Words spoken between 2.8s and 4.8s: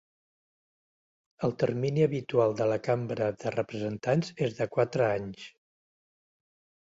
Cambra de Representants és de